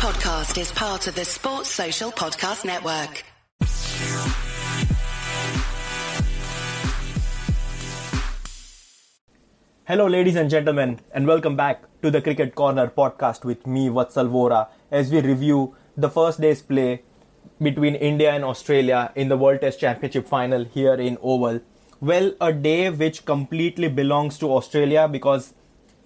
podcast 0.00 0.58
is 0.58 0.72
part 0.72 1.06
of 1.08 1.14
the 1.14 1.26
Sports 1.26 1.68
Social 1.68 2.10
Podcast 2.10 2.64
Network. 2.64 3.22
Hello, 9.84 10.06
ladies 10.06 10.36
and 10.36 10.48
gentlemen, 10.48 11.00
and 11.12 11.26
welcome 11.26 11.54
back 11.54 11.82
to 12.00 12.10
the 12.10 12.22
Cricket 12.22 12.54
Corner 12.54 12.86
podcast 12.86 13.44
with 13.44 13.66
me, 13.66 13.90
Vatsal 13.90 14.30
Vora, 14.30 14.68
as 14.90 15.10
we 15.10 15.20
review 15.20 15.76
the 15.98 16.08
first 16.08 16.40
day's 16.40 16.62
play 16.62 17.02
between 17.60 17.94
India 17.94 18.32
and 18.32 18.42
Australia 18.42 19.12
in 19.14 19.28
the 19.28 19.36
World 19.36 19.60
Test 19.60 19.80
Championship 19.80 20.26
final 20.26 20.64
here 20.64 20.94
in 20.94 21.18
Oval. 21.20 21.60
Well, 22.00 22.32
a 22.40 22.54
day 22.54 22.88
which 22.88 23.26
completely 23.26 23.88
belongs 23.88 24.38
to 24.38 24.50
Australia 24.50 25.06
because 25.08 25.52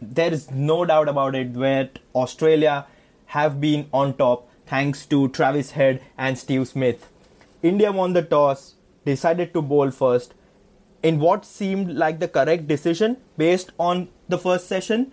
there 0.02 0.32
is 0.32 0.50
no 0.50 0.84
doubt 0.84 1.08
about 1.08 1.36
it 1.36 1.54
that 1.54 2.00
Australia 2.12 2.86
have 3.34 3.60
been 3.60 3.88
on 3.92 4.14
top 4.16 4.48
thanks 4.66 5.04
to 5.06 5.28
Travis 5.28 5.72
Head 5.72 6.00
and 6.16 6.38
Steve 6.38 6.68
Smith. 6.68 7.10
India 7.62 7.90
won 7.90 8.12
the 8.12 8.22
toss, 8.22 8.74
decided 9.04 9.52
to 9.52 9.62
bowl 9.62 9.90
first 9.90 10.34
in 11.02 11.20
what 11.20 11.44
seemed 11.44 11.94
like 11.94 12.20
the 12.20 12.28
correct 12.28 12.66
decision 12.66 13.16
based 13.36 13.72
on 13.78 14.08
the 14.28 14.38
first 14.38 14.68
session. 14.68 15.12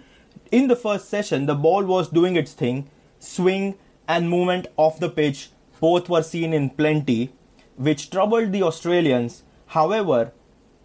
In 0.52 0.67
the 0.67 0.75
first 0.75 1.09
session, 1.09 1.47
the 1.47 1.55
ball 1.55 1.84
was 1.84 2.09
doing 2.09 2.35
its 2.35 2.53
thing, 2.53 2.89
swing 3.20 3.75
and 4.07 4.30
movement 4.30 4.67
off 4.77 4.99
the 4.99 5.09
pitch 5.09 5.49
both 5.80 6.08
were 6.08 6.23
seen 6.23 6.53
in 6.53 6.69
plenty, 6.69 7.33
which 7.75 8.09
troubled 8.11 8.52
the 8.52 8.61
Australians. 8.61 9.44
However, 9.67 10.31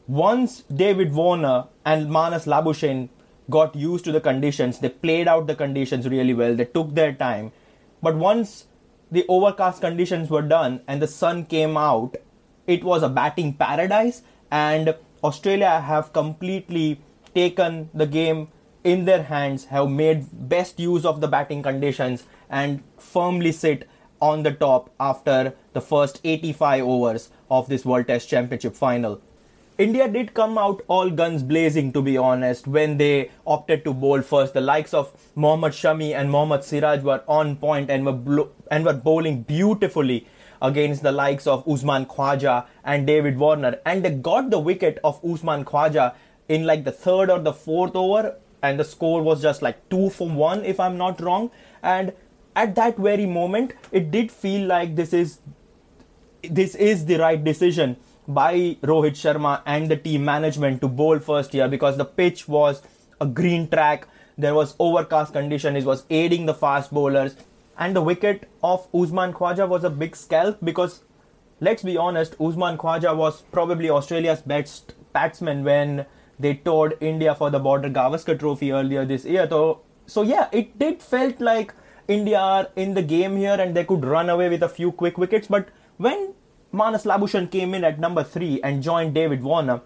once 0.09 0.63
David 0.63 1.13
Warner 1.13 1.67
and 1.85 2.09
Marnus 2.09 2.47
Labuschagne 2.47 3.11
got 3.51 3.75
used 3.75 4.05
to 4.05 4.13
the 4.13 4.21
conditions. 4.21 4.79
They 4.79 4.89
played 4.89 5.29
out 5.29 5.47
the 5.47 5.55
conditions 5.55 6.09
really 6.09 6.35
well. 6.35 6.55
They 6.55 6.65
took 6.65 6.95
their 6.95 7.13
time. 7.13 7.53
But 8.03 8.17
once 8.17 8.67
the 9.11 9.25
overcast 9.29 9.81
conditions 9.81 10.31
were 10.31 10.43
done 10.43 10.81
and 10.87 11.01
the 11.01 11.07
sun 11.07 11.47
came 11.47 11.77
out, 11.77 12.17
it 12.67 12.83
was 12.85 13.03
a 13.03 13.09
batting 13.09 13.55
paradise. 13.55 14.23
And 14.51 14.95
Australia 15.23 15.81
have 15.81 16.13
completely 16.13 17.01
taken 17.35 17.91
the 17.95 18.07
game 18.07 18.49
in 18.85 19.05
their 19.05 19.25
hands, 19.25 19.67
have 19.67 19.91
made 19.91 20.49
best 20.49 20.79
use 20.79 21.05
of 21.05 21.21
the 21.21 21.27
batting 21.27 21.63
conditions, 21.63 22.25
and 22.49 22.83
firmly 22.97 23.51
sit 23.51 23.89
on 24.21 24.45
the 24.45 24.53
top 24.53 24.91
after 25.01 25.55
the 25.73 25.81
first 25.81 26.21
85 26.23 26.85
overs 26.85 27.31
of 27.51 27.69
this 27.69 27.85
World 27.85 28.07
Test 28.07 28.29
Championship 28.29 28.75
final. 28.75 29.21
India 29.79 30.09
did 30.09 30.33
come 30.33 30.57
out 30.57 30.83
all 30.89 31.11
guns 31.11 31.43
blazing, 31.43 31.93
to 31.93 32.01
be 32.01 32.17
honest, 32.17 32.67
when 32.67 32.97
they 32.97 33.31
opted 33.47 33.85
to 33.85 33.93
bowl 33.93 34.23
first. 34.23 34.55
The 34.55 34.63
likes 34.63 34.95
of 34.95 35.13
Mohammad 35.35 35.73
Shami 35.73 36.15
and 36.15 36.31
Mohammad 36.31 36.65
Siraj 36.65 37.03
were 37.03 37.23
on 37.29 37.57
point 37.57 37.91
and 37.91 38.07
were 38.07 38.13
blo- 38.13 38.51
and 38.71 38.87
were 38.87 38.95
bowling 38.95 39.43
beautifully 39.43 40.27
against 40.63 41.03
the 41.03 41.13
likes 41.13 41.47
of 41.47 41.69
Usman 41.69 42.07
Khawaja 42.07 42.65
and 42.85 43.07
David 43.07 43.39
Warner, 43.39 43.79
and 43.85 44.03
they 44.03 44.13
got 44.13 44.49
the 44.49 44.59
wicket 44.59 44.99
of 45.05 45.23
Usman 45.23 45.67
Khawaja 45.67 46.15
in 46.49 46.65
like 46.65 46.85
the 46.85 46.93
third 46.93 47.29
or 47.29 47.39
the 47.39 47.53
fourth 47.53 47.95
over, 47.95 48.37
and 48.63 48.81
the 48.81 48.85
score 48.85 49.21
was 49.21 49.43
just 49.43 49.61
like 49.61 49.87
two 49.91 50.09
for 50.09 50.27
one, 50.27 50.65
if 50.65 50.81
I'm 50.81 50.97
not 50.97 51.21
wrong. 51.21 51.51
And 51.83 52.15
at 52.55 52.75
that 52.77 52.97
very 52.97 53.27
moment, 53.27 53.75
it 53.93 54.11
did 54.11 54.33
feel 54.33 54.67
like 54.67 54.97
this 54.97 55.13
is 55.13 55.41
this 56.43 56.75
is 56.75 57.05
the 57.05 57.19
right 57.19 57.43
decision 57.45 57.97
by 58.29 58.77
Rohit 58.83 59.13
Sharma 59.13 59.63
and 59.67 59.91
the 59.91 59.97
team 59.97 60.25
management 60.25 60.81
to 60.81 60.89
bowl 60.89 61.19
first 61.19 61.53
here 61.53 61.69
because 61.69 61.97
the 61.97 62.05
pitch 62.05 62.49
was 62.49 62.83
a 63.21 63.27
green 63.27 63.69
track. 63.69 64.09
There 64.37 64.55
was 64.55 64.75
overcast 64.79 65.33
condition. 65.33 65.77
It 65.77 65.85
was 65.85 66.05
aiding 66.11 66.47
the 66.47 66.55
fast 66.55 66.93
bowlers. 66.93 67.37
And 67.79 67.95
the 67.95 68.03
wicket 68.03 68.49
of 68.63 68.89
Usman 68.95 69.33
Khawaja 69.33 69.69
was 69.69 69.85
a 69.85 69.91
big 69.91 70.17
scalp 70.17 70.59
because, 70.63 71.05
let's 71.61 71.83
be 71.83 71.97
honest, 71.97 72.35
Usman 72.41 72.79
Khawaja 72.79 73.17
was 73.17 73.43
probably 73.53 73.91
Australia's 73.91 74.41
best 74.41 74.95
batsman 75.13 75.65
when 75.65 76.07
they 76.39 76.55
toured 76.55 76.97
India 77.01 77.35
for 77.35 77.51
the 77.51 77.59
Border 77.59 77.91
Gavaskar 77.91 78.39
Trophy 78.39 78.73
earlier 78.73 79.05
this 79.05 79.25
year. 79.25 79.47
So, 79.49 79.83
so 80.07 80.23
yeah, 80.23 80.49
it 80.53 80.79
did 80.79 81.03
felt 81.03 81.41
like 81.41 81.75
India 82.09 82.39
are 82.39 82.69
in 82.77 82.95
the 82.95 83.03
game 83.03 83.37
here 83.37 83.55
and 83.59 83.75
they 83.75 83.85
could 83.85 84.05
run 84.05 84.31
away 84.31 84.49
with 84.49 84.63
a 84.63 84.69
few 84.69 84.93
quick 84.93 85.19
wickets. 85.19 85.49
But 85.49 85.69
when 85.97 86.35
Marnus 86.73 87.05
Labuschagne 87.05 87.51
came 87.51 87.75
in 87.75 87.85
at 87.85 87.99
number 87.99 88.23
three 88.23 88.61
and 88.63 88.83
joined 88.83 89.15
David 89.15 89.43
Warner. 89.43 89.81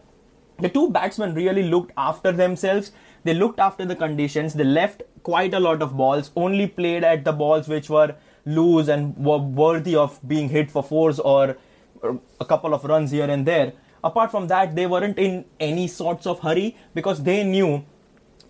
The 0.59 0.69
two 0.69 0.91
batsmen 0.91 1.35
really 1.35 1.63
looked 1.63 1.93
after 1.97 2.33
themselves. 2.33 2.93
They 3.25 3.35
looked 3.35 3.61
after 3.61 3.85
the 3.85 3.97
conditions. 3.97 4.55
They 4.55 4.65
left 4.65 5.03
quite 5.23 5.55
a 5.55 5.61
lot 5.61 5.83
of 5.83 5.97
balls, 5.97 6.31
only 6.37 6.67
played 6.67 7.05
at 7.05 7.25
the 7.25 7.33
balls 7.33 7.69
which 7.69 7.89
were 7.91 8.15
loose 8.45 8.89
and 8.89 9.17
were 9.17 9.39
worthy 9.39 9.95
of 9.95 10.19
being 10.27 10.49
hit 10.49 10.71
for 10.71 10.83
fours 10.83 11.19
or 11.19 11.57
a 12.41 12.45
couple 12.45 12.75
of 12.75 12.85
runs 12.85 13.11
here 13.11 13.29
and 13.31 13.47
there. 13.47 13.73
Apart 14.03 14.31
from 14.31 14.49
that, 14.49 14.75
they 14.75 14.87
weren't 14.87 15.19
in 15.19 15.45
any 15.59 15.87
sorts 15.87 16.27
of 16.27 16.41
hurry 16.41 16.77
because 16.95 17.23
they 17.23 17.45
knew 17.45 17.85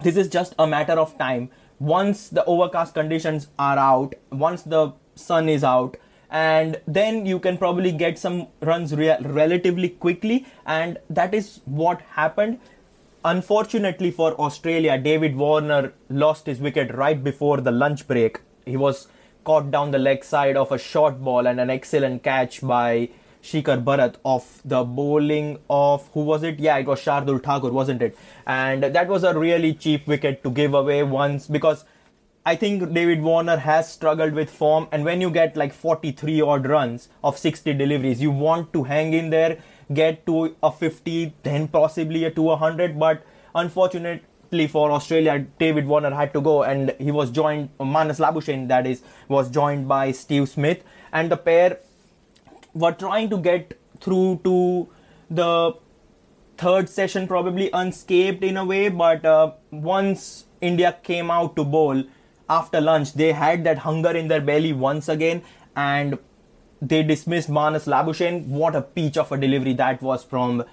this 0.02 0.16
is 0.16 0.28
just 0.28 0.54
a 0.58 0.66
matter 0.66 0.92
of 0.92 1.18
time. 1.18 1.50
Once 1.78 2.28
the 2.28 2.44
overcast 2.44 2.94
conditions 2.94 3.48
are 3.58 3.78
out, 3.78 4.14
once 4.30 4.62
the 4.62 4.92
sun 5.14 5.48
is 5.48 5.64
out, 5.64 5.96
and 6.30 6.80
then 6.86 7.26
you 7.26 7.38
can 7.38 7.58
probably 7.58 7.90
get 7.90 8.18
some 8.18 8.46
runs 8.60 8.94
re- 8.94 9.16
relatively 9.20 9.88
quickly 9.88 10.46
and 10.64 10.98
that 11.08 11.34
is 11.34 11.60
what 11.64 12.00
happened 12.12 12.58
unfortunately 13.24 14.10
for 14.10 14.40
australia 14.40 14.96
david 14.96 15.36
warner 15.36 15.92
lost 16.08 16.46
his 16.46 16.60
wicket 16.60 16.94
right 16.94 17.24
before 17.24 17.60
the 17.60 17.70
lunch 17.70 18.06
break 18.06 18.40
he 18.64 18.76
was 18.76 19.08
caught 19.44 19.70
down 19.70 19.90
the 19.90 19.98
leg 19.98 20.24
side 20.24 20.56
of 20.56 20.70
a 20.70 20.78
short 20.78 21.20
ball 21.20 21.46
and 21.46 21.60
an 21.60 21.70
excellent 21.70 22.22
catch 22.22 22.60
by 22.60 23.08
Srikar 23.42 23.82
Bharat 23.82 24.16
of 24.24 24.60
the 24.64 24.84
bowling 24.84 25.58
of 25.70 26.08
who 26.12 26.20
was 26.20 26.42
it? 26.42 26.58
Yeah, 26.58 26.76
it 26.76 26.86
was 26.86 27.00
Shardul 27.00 27.42
Thakur, 27.42 27.70
wasn't 27.70 28.02
it? 28.02 28.16
And 28.46 28.82
that 28.82 29.08
was 29.08 29.24
a 29.24 29.36
really 29.38 29.72
cheap 29.72 30.06
wicket 30.06 30.42
to 30.44 30.50
give 30.50 30.74
away 30.74 31.02
once 31.02 31.46
because 31.46 31.84
I 32.50 32.56
think 32.56 32.92
David 32.92 33.22
Warner 33.22 33.58
has 33.58 33.92
struggled 33.92 34.32
with 34.32 34.50
form, 34.50 34.88
and 34.90 35.04
when 35.04 35.20
you 35.20 35.30
get 35.30 35.56
like 35.56 35.72
43 35.72 36.40
odd 36.40 36.66
runs 36.66 37.08
of 37.22 37.38
60 37.38 37.74
deliveries, 37.74 38.20
you 38.20 38.32
want 38.32 38.72
to 38.72 38.82
hang 38.82 39.12
in 39.12 39.30
there, 39.30 39.58
get 39.94 40.26
to 40.26 40.56
a 40.60 40.72
50, 40.72 41.32
then 41.44 41.68
possibly 41.68 42.24
a 42.24 42.32
to 42.32 42.42
100. 42.42 42.98
But 42.98 43.24
unfortunately 43.54 44.66
for 44.66 44.90
Australia, 44.90 45.46
David 45.60 45.86
Warner 45.86 46.12
had 46.12 46.34
to 46.34 46.40
go, 46.40 46.64
and 46.64 46.92
he 46.98 47.12
was 47.12 47.30
joined, 47.30 47.68
Marnus 47.78 48.18
Labuschagne, 48.18 48.66
that 48.66 48.84
is, 48.84 49.04
was 49.28 49.48
joined 49.48 49.86
by 49.86 50.10
Steve 50.10 50.48
Smith, 50.48 50.82
and 51.12 51.30
the 51.30 51.36
pair 51.36 51.78
were 52.74 52.92
trying 53.06 53.30
to 53.30 53.38
get 53.38 53.78
through 54.00 54.40
to 54.42 54.88
the 55.30 55.74
third 56.58 56.88
session 56.88 57.28
probably 57.28 57.70
unscathed 57.72 58.42
in 58.42 58.56
a 58.56 58.64
way, 58.64 58.88
but 58.88 59.24
uh, 59.24 59.52
once 59.70 60.46
India 60.60 60.98
came 61.04 61.30
out 61.30 61.54
to 61.54 61.62
bowl 61.62 62.02
after 62.50 62.80
lunch, 62.80 63.14
they 63.14 63.32
had 63.32 63.62
that 63.64 63.78
hunger 63.78 64.10
in 64.10 64.26
their 64.28 64.40
belly 64.40 64.72
once 64.72 65.08
again 65.08 65.42
and 65.76 66.18
they 66.82 67.02
dismissed 67.02 67.48
Marnus 67.48 67.86
Labuschagne. 67.86 68.46
What 68.46 68.74
a 68.74 68.82
peach 68.82 69.16
of 69.16 69.30
a 69.30 69.38
delivery 69.38 69.74
that 69.74 70.02
was 70.02 70.24
from 70.24 70.64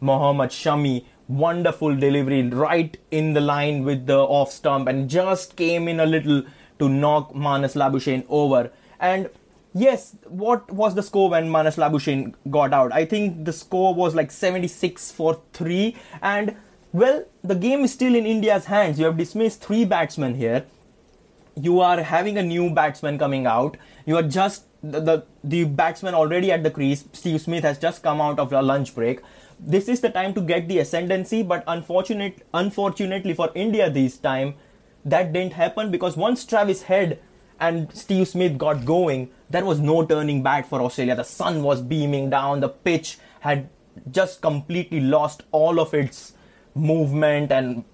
Mohammad 0.00 0.50
Shami. 0.50 1.06
Wonderful 1.28 1.96
delivery 1.96 2.42
right 2.42 2.96
in 3.10 3.32
the 3.32 3.40
line 3.40 3.84
with 3.84 4.06
the 4.06 4.18
off 4.18 4.52
stump 4.52 4.88
and 4.88 5.08
just 5.08 5.56
came 5.56 5.88
in 5.88 6.00
a 6.00 6.06
little 6.06 6.42
to 6.78 6.88
knock 6.88 7.32
Marnus 7.32 7.76
Labuschagne 7.76 8.26
over. 8.28 8.70
And 9.00 9.30
yes, 9.72 10.14
what 10.26 10.70
was 10.70 10.94
the 10.94 11.02
score 11.02 11.30
when 11.30 11.48
Marnus 11.48 11.76
Labuschagne 11.76 12.34
got 12.50 12.74
out? 12.74 12.92
I 12.92 13.06
think 13.06 13.46
the 13.46 13.52
score 13.54 13.94
was 13.94 14.14
like 14.14 14.30
76 14.30 15.10
for 15.12 15.40
3 15.54 15.96
and 16.20 16.56
well, 16.92 17.24
the 17.42 17.54
game 17.54 17.84
is 17.84 17.92
still 17.94 18.14
in 18.14 18.26
India's 18.26 18.66
hands. 18.66 18.98
You 18.98 19.06
have 19.06 19.16
dismissed 19.16 19.62
three 19.62 19.86
batsmen 19.86 20.34
here 20.34 20.66
you 21.54 21.80
are 21.80 22.02
having 22.02 22.38
a 22.38 22.42
new 22.42 22.70
batsman 22.70 23.18
coming 23.18 23.46
out. 23.46 23.76
You 24.06 24.16
are 24.16 24.22
just 24.22 24.64
the, 24.82 25.00
the, 25.00 25.24
the 25.44 25.64
batsman 25.64 26.14
already 26.14 26.50
at 26.50 26.62
the 26.62 26.70
crease. 26.70 27.04
Steve 27.12 27.40
Smith 27.40 27.62
has 27.64 27.78
just 27.78 28.02
come 28.02 28.20
out 28.20 28.38
of 28.38 28.52
a 28.52 28.62
lunch 28.62 28.94
break. 28.94 29.20
This 29.60 29.88
is 29.88 30.00
the 30.00 30.10
time 30.10 30.34
to 30.34 30.40
get 30.40 30.68
the 30.68 30.80
ascendancy, 30.80 31.42
but 31.42 31.62
unfortunate, 31.66 32.44
unfortunately 32.52 33.34
for 33.34 33.50
India 33.54 33.88
this 33.90 34.16
time, 34.16 34.54
that 35.04 35.32
didn't 35.32 35.52
happen 35.52 35.90
because 35.90 36.16
once 36.16 36.44
Travis 36.44 36.82
Head 36.82 37.20
and 37.60 37.94
Steve 37.94 38.26
Smith 38.26 38.58
got 38.58 38.84
going, 38.84 39.30
there 39.50 39.64
was 39.64 39.78
no 39.78 40.04
turning 40.04 40.42
back 40.42 40.66
for 40.66 40.80
Australia. 40.80 41.14
The 41.14 41.24
sun 41.24 41.62
was 41.62 41.80
beaming 41.80 42.30
down. 42.30 42.60
The 42.60 42.68
pitch 42.68 43.18
had 43.40 43.68
just 44.10 44.40
completely 44.40 45.00
lost 45.00 45.42
all 45.52 45.78
of 45.78 45.94
its 45.94 46.32
movement 46.74 47.52
and 47.52 47.84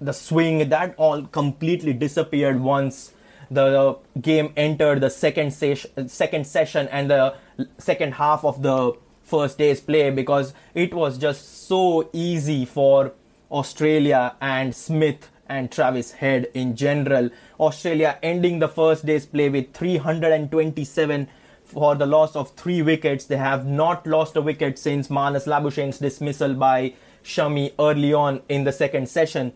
the 0.00 0.12
swing 0.12 0.68
that 0.68 0.94
all 0.96 1.22
completely 1.22 1.92
disappeared 1.92 2.60
once 2.60 3.12
the 3.50 3.96
game 4.20 4.52
entered 4.56 5.00
the 5.00 5.10
second 5.10 5.52
ses- 5.52 5.86
second 6.06 6.46
session 6.46 6.88
and 6.88 7.10
the 7.10 7.34
second 7.78 8.14
half 8.14 8.44
of 8.44 8.62
the 8.62 8.92
first 9.22 9.58
day's 9.58 9.80
play 9.80 10.10
because 10.10 10.52
it 10.74 10.94
was 10.94 11.18
just 11.18 11.66
so 11.66 12.08
easy 12.12 12.64
for 12.64 13.12
Australia 13.50 14.34
and 14.40 14.74
Smith 14.74 15.30
and 15.48 15.70
Travis 15.70 16.12
Head 16.12 16.48
in 16.54 16.76
general. 16.76 17.30
Australia 17.58 18.18
ending 18.22 18.58
the 18.58 18.68
first 18.68 19.06
day's 19.06 19.26
play 19.26 19.48
with 19.48 19.72
327 19.74 21.28
for 21.64 21.94
the 21.94 22.06
loss 22.06 22.36
of 22.36 22.50
three 22.52 22.82
wickets. 22.82 23.24
They 23.24 23.36
have 23.36 23.66
not 23.66 24.06
lost 24.06 24.36
a 24.36 24.40
wicket 24.40 24.78
since 24.78 25.08
Marnus 25.08 25.46
Labuschagne's 25.46 25.98
dismissal 25.98 26.54
by 26.54 26.94
Shami 27.24 27.72
early 27.78 28.12
on 28.12 28.42
in 28.48 28.64
the 28.64 28.72
second 28.72 29.08
session. 29.08 29.52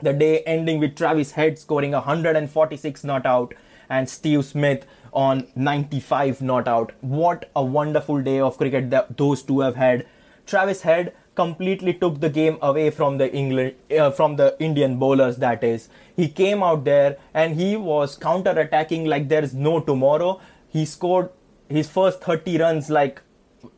The 0.00 0.12
day 0.12 0.40
ending 0.40 0.78
with 0.78 0.94
Travis 0.96 1.32
Head 1.32 1.58
scoring 1.58 1.90
146 1.90 3.02
not 3.02 3.26
out 3.26 3.54
and 3.90 4.08
Steve 4.08 4.44
Smith 4.44 4.86
on 5.12 5.48
95 5.56 6.40
not 6.40 6.68
out. 6.68 6.92
What 7.00 7.50
a 7.56 7.64
wonderful 7.64 8.22
day 8.22 8.38
of 8.38 8.58
cricket 8.58 8.90
that 8.90 9.16
those 9.16 9.42
two 9.42 9.60
have 9.60 9.74
had. 9.74 10.06
Travis 10.46 10.82
Head 10.82 11.14
completely 11.34 11.94
took 11.94 12.20
the 12.20 12.30
game 12.30 12.58
away 12.62 12.90
from 12.90 13.18
the 13.18 13.32
England 13.32 13.74
uh, 13.96 14.10
from 14.10 14.36
the 14.36 14.56
Indian 14.58 14.98
bowlers 14.98 15.36
that 15.36 15.62
is 15.62 15.88
he 16.16 16.28
came 16.28 16.64
out 16.64 16.84
there 16.84 17.16
and 17.32 17.54
he 17.54 17.76
was 17.76 18.16
counter 18.16 18.50
attacking 18.50 19.04
like 19.04 19.28
there's 19.28 19.54
no 19.54 19.78
tomorrow 19.78 20.40
he 20.68 20.84
scored 20.84 21.30
his 21.68 21.88
first 21.88 22.20
30 22.24 22.58
runs 22.58 22.90
like 22.90 23.22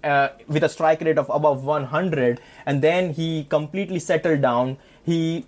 uh, 0.05 0.29
with 0.49 0.65
a 0.65 0.71
strike 0.71 1.03
rate 1.03 1.19
of 1.19 1.29
above 1.29 1.63
100 1.65 2.41
and 2.65 2.81
then 2.81 3.13
he 3.13 3.45
completely 3.45 3.99
settled 3.99 4.41
down 4.41 4.79
he 5.05 5.45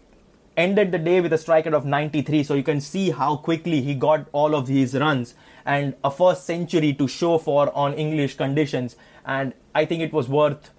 ended 0.56 0.92
the 0.92 0.98
day 0.98 1.20
with 1.20 1.32
a 1.32 1.38
strike 1.38 1.64
rate 1.64 1.74
of 1.74 1.84
93 1.84 2.42
so 2.42 2.54
you 2.54 2.62
can 2.62 2.80
see 2.80 3.10
how 3.10 3.36
quickly 3.36 3.80
he 3.80 3.94
got 3.94 4.26
all 4.32 4.54
of 4.54 4.66
these 4.66 4.94
runs 4.94 5.34
and 5.64 5.94
a 6.04 6.10
first 6.10 6.44
century 6.44 6.92
to 6.92 7.08
show 7.08 7.38
for 7.38 7.74
on 7.76 7.94
english 7.94 8.36
conditions 8.36 8.96
and 9.24 9.54
i 9.74 9.84
think 9.84 10.02
it 10.02 10.12
was 10.12 10.28
worth 10.28 10.70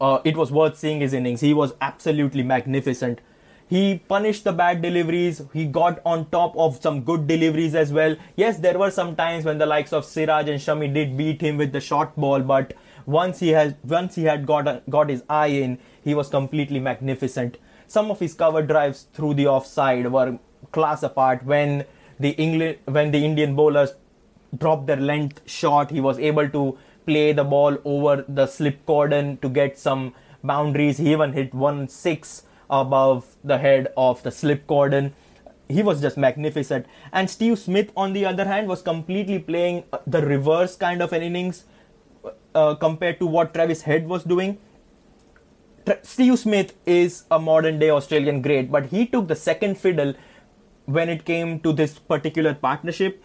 uh, 0.00 0.18
it 0.24 0.36
was 0.36 0.50
worth 0.50 0.78
seeing 0.78 1.00
his 1.00 1.12
innings 1.12 1.40
he 1.40 1.52
was 1.52 1.74
absolutely 1.80 2.42
magnificent 2.42 3.20
he 3.66 3.98
punished 4.08 4.44
the 4.44 4.52
bad 4.52 4.82
deliveries. 4.82 5.42
He 5.52 5.64
got 5.64 6.00
on 6.04 6.26
top 6.30 6.56
of 6.56 6.80
some 6.82 7.02
good 7.02 7.26
deliveries 7.26 7.74
as 7.74 7.92
well. 7.92 8.16
Yes, 8.36 8.58
there 8.58 8.78
were 8.78 8.90
some 8.90 9.16
times 9.16 9.44
when 9.44 9.58
the 9.58 9.66
likes 9.66 9.92
of 9.92 10.04
Siraj 10.04 10.48
and 10.48 10.60
Shami 10.60 10.92
did 10.92 11.16
beat 11.16 11.40
him 11.40 11.56
with 11.56 11.72
the 11.72 11.80
short 11.80 12.14
ball, 12.14 12.40
but 12.40 12.74
once 13.06 13.40
he 13.40 13.48
has 13.50 13.74
once 13.82 14.14
he 14.14 14.24
had 14.24 14.46
got 14.46 14.88
got 14.90 15.08
his 15.08 15.22
eye 15.28 15.46
in, 15.46 15.78
he 16.02 16.14
was 16.14 16.28
completely 16.28 16.78
magnificent. 16.78 17.56
Some 17.86 18.10
of 18.10 18.20
his 18.20 18.34
cover 18.34 18.62
drives 18.62 19.06
through 19.12 19.34
the 19.34 19.46
offside 19.46 20.10
were 20.10 20.38
class 20.72 21.02
apart. 21.02 21.44
When 21.44 21.84
the 22.18 22.30
England 22.30 22.78
when 22.86 23.10
the 23.10 23.24
Indian 23.24 23.54
bowlers 23.54 23.94
dropped 24.56 24.86
their 24.86 24.96
length 24.96 25.42
short, 25.46 25.90
he 25.90 26.00
was 26.00 26.18
able 26.18 26.48
to 26.48 26.78
play 27.06 27.32
the 27.32 27.44
ball 27.44 27.76
over 27.84 28.24
the 28.26 28.46
slip 28.46 28.86
cordon 28.86 29.36
to 29.38 29.48
get 29.48 29.78
some 29.78 30.14
boundaries. 30.42 30.98
He 30.98 31.12
even 31.12 31.32
hit 31.32 31.54
one 31.54 31.88
six 31.88 32.44
above 32.70 33.36
the 33.44 33.58
head 33.58 33.92
of 33.96 34.22
the 34.22 34.30
slip 34.30 34.66
cordon. 34.66 35.14
He 35.68 35.82
was 35.82 36.00
just 36.00 36.16
magnificent. 36.16 36.86
And 37.12 37.28
Steve 37.28 37.58
Smith, 37.58 37.90
on 37.96 38.12
the 38.12 38.26
other 38.26 38.44
hand, 38.44 38.68
was 38.68 38.82
completely 38.82 39.38
playing 39.38 39.84
the 40.06 40.20
reverse 40.22 40.76
kind 40.76 41.02
of 41.02 41.12
an 41.12 41.22
innings 41.22 41.64
uh, 42.54 42.74
compared 42.74 43.18
to 43.20 43.26
what 43.26 43.54
Travis 43.54 43.82
Head 43.82 44.06
was 44.06 44.24
doing. 44.24 44.58
Steve 46.02 46.38
Smith 46.38 46.74
is 46.86 47.24
a 47.30 47.38
modern 47.38 47.78
day 47.78 47.90
Australian 47.90 48.40
great, 48.40 48.70
but 48.70 48.86
he 48.86 49.06
took 49.06 49.28
the 49.28 49.36
second 49.36 49.76
fiddle 49.76 50.14
when 50.86 51.08
it 51.08 51.24
came 51.24 51.60
to 51.60 51.72
this 51.72 51.98
particular 51.98 52.54
partnership. 52.54 53.22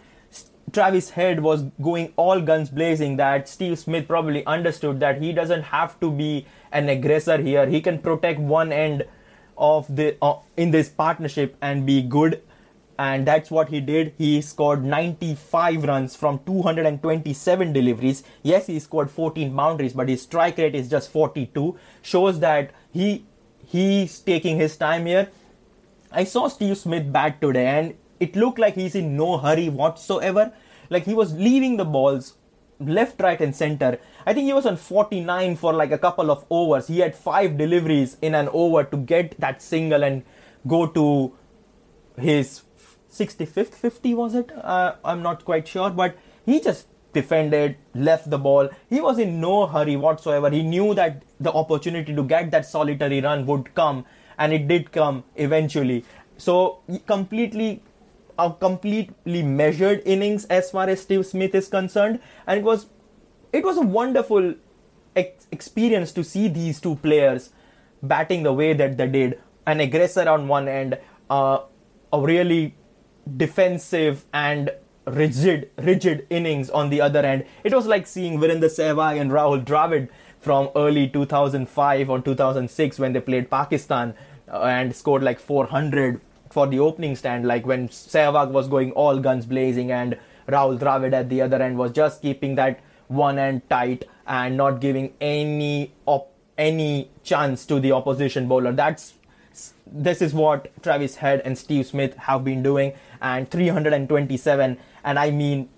Travis 0.72 1.10
Head 1.10 1.40
was 1.40 1.62
going 1.82 2.12
all 2.16 2.40
guns 2.40 2.68
blazing 2.68 3.16
that 3.16 3.48
Steve 3.48 3.78
Smith 3.78 4.06
probably 4.06 4.44
understood 4.46 5.00
that 5.00 5.20
he 5.20 5.32
doesn't 5.32 5.62
have 5.62 5.98
to 6.00 6.10
be 6.10 6.46
an 6.70 6.88
aggressor 6.88 7.38
here. 7.38 7.66
He 7.66 7.80
can 7.80 7.98
protect 7.98 8.38
one 8.38 8.72
end 8.72 9.04
of 9.56 9.94
the 9.94 10.16
uh, 10.22 10.36
in 10.56 10.70
this 10.70 10.88
partnership 10.88 11.56
and 11.60 11.84
be 11.86 12.02
good 12.02 12.42
and 13.00 13.26
that's 13.26 13.50
what 13.50 13.70
he 13.70 13.80
did. 13.80 14.12
He 14.18 14.42
scored 14.42 14.84
95 14.84 15.84
runs 15.84 16.16
from 16.16 16.40
227 16.44 17.72
deliveries. 17.72 18.22
Yes 18.42 18.66
he 18.66 18.78
scored 18.78 19.10
14 19.10 19.56
boundaries 19.56 19.94
but 19.94 20.10
his 20.10 20.22
strike 20.22 20.58
rate 20.58 20.74
is 20.74 20.90
just 20.90 21.10
42 21.10 21.78
shows 22.02 22.40
that 22.40 22.72
he 22.92 23.24
he's 23.66 24.18
taking 24.20 24.58
his 24.58 24.76
time 24.76 25.06
here. 25.06 25.30
I 26.12 26.24
saw 26.24 26.48
steve 26.48 26.76
smith 26.76 27.10
bat 27.10 27.40
today 27.40 27.66
and 27.68 27.94
it 28.18 28.36
looked 28.36 28.58
like 28.58 28.74
he's 28.74 28.94
in 28.94 29.16
no 29.16 29.38
hurry 29.38 29.70
whatsoever. 29.70 30.52
Like 30.90 31.04
he 31.04 31.14
was 31.14 31.32
leaving 31.32 31.78
the 31.78 31.86
balls 31.86 32.34
left, 32.80 33.20
right, 33.20 33.40
and 33.40 33.54
center. 33.56 33.98
I 34.26 34.34
think 34.34 34.46
he 34.46 34.52
was 34.52 34.66
on 34.66 34.76
49 34.76 35.56
for 35.56 35.72
like 35.72 35.92
a 35.92 35.98
couple 35.98 36.30
of 36.30 36.44
overs. 36.50 36.88
He 36.88 36.98
had 36.98 37.14
five 37.14 37.56
deliveries 37.56 38.16
in 38.20 38.34
an 38.34 38.48
over 38.52 38.84
to 38.84 38.96
get 38.96 39.38
that 39.38 39.62
single 39.62 40.02
and 40.02 40.22
go 40.66 40.86
to 40.86 41.32
his 42.18 42.62
65th 43.10 43.74
50 43.74 44.14
was 44.14 44.34
it? 44.34 44.52
Uh, 44.56 44.94
i'm 45.04 45.22
not 45.22 45.44
quite 45.44 45.66
sure 45.66 45.90
but 45.90 46.16
he 46.46 46.60
just 46.60 46.86
defended 47.12 47.76
left 47.94 48.30
the 48.30 48.38
ball. 48.38 48.68
He 48.88 49.00
was 49.00 49.18
in 49.18 49.40
no 49.40 49.66
hurry 49.66 49.96
whatsoever. 49.96 50.50
He 50.50 50.62
knew 50.62 50.94
that 50.94 51.24
the 51.40 51.52
opportunity 51.52 52.14
to 52.14 52.22
get 52.22 52.50
that 52.52 52.66
solitary 52.66 53.20
run 53.20 53.46
would 53.46 53.74
come 53.74 54.04
and 54.38 54.52
it 54.52 54.68
did 54.68 54.92
come 54.92 55.24
eventually. 55.36 56.04
So 56.36 56.80
completely 57.06 57.82
a 58.38 58.50
completely 58.52 59.42
measured 59.42 60.02
innings 60.06 60.46
as 60.46 60.70
far 60.70 60.88
as 60.88 61.02
Steve 61.02 61.26
Smith 61.26 61.54
is 61.54 61.68
concerned, 61.68 62.20
and 62.46 62.58
it 62.58 62.64
was 62.64 62.86
it 63.52 63.64
was 63.64 63.76
a 63.76 63.82
wonderful 63.82 64.54
ex- 65.14 65.46
experience 65.52 66.12
to 66.12 66.24
see 66.24 66.48
these 66.48 66.80
two 66.80 66.94
players 66.96 67.50
batting 68.02 68.42
the 68.42 68.52
way 68.52 68.72
that 68.72 68.96
they 68.96 69.08
did. 69.08 69.38
An 69.66 69.80
aggressor 69.80 70.26
on 70.28 70.48
one 70.48 70.68
end, 70.68 70.98
uh, 71.28 71.58
a 72.12 72.20
really 72.20 72.74
defensive 73.36 74.24
and 74.32 74.70
rigid 75.06 75.70
rigid 75.76 76.26
innings 76.30 76.70
on 76.70 76.90
the 76.90 77.00
other 77.00 77.20
end. 77.20 77.44
It 77.64 77.74
was 77.74 77.86
like 77.86 78.06
seeing 78.06 78.38
Virender 78.38 78.70
Sehwag 78.70 79.20
and 79.20 79.30
Rahul 79.30 79.64
Dravid 79.64 80.08
from 80.38 80.70
early 80.76 81.08
2005 81.08 82.10
or 82.10 82.20
2006 82.20 82.98
when 82.98 83.12
they 83.12 83.20
played 83.20 83.50
Pakistan 83.50 84.14
uh, 84.50 84.62
and 84.62 84.94
scored 84.94 85.22
like 85.22 85.38
400 85.38 86.20
for 86.50 86.66
the 86.66 86.80
opening 86.80 87.14
stand, 87.14 87.46
like 87.46 87.64
when 87.64 87.88
Sehwag 87.88 88.50
was 88.50 88.66
going 88.66 88.92
all 88.92 89.18
guns 89.20 89.46
blazing 89.46 89.92
and 89.92 90.18
Rahul 90.48 90.78
Dravid 90.78 91.12
at 91.12 91.28
the 91.28 91.42
other 91.42 91.62
end 91.62 91.78
was 91.78 91.92
just 91.92 92.22
keeping 92.22 92.56
that 92.56 92.80
one 93.06 93.38
end 93.38 93.68
tight 93.68 94.04
and 94.26 94.56
not 94.56 94.80
giving 94.80 95.14
any 95.20 95.92
op- 96.06 96.32
any 96.58 97.10
chance 97.22 97.64
to 97.66 97.80
the 97.80 97.92
opposition 97.92 98.48
bowler. 98.48 98.72
That's 98.72 99.14
this 99.86 100.22
is 100.22 100.32
what 100.32 100.70
Travis 100.82 101.16
Head 101.16 101.42
and 101.44 101.58
Steve 101.58 101.86
Smith 101.86 102.16
have 102.16 102.44
been 102.44 102.62
doing, 102.62 102.92
and 103.20 103.50
327. 103.50 104.78
And 105.04 105.18
I 105.18 105.30
mean, 105.30 105.68